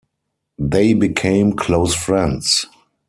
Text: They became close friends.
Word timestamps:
They 0.57 0.93
became 0.95 1.53
close 1.53 1.93
friends. 1.93 2.65